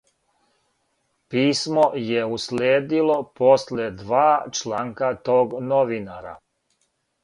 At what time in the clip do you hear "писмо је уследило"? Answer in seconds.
1.33-3.21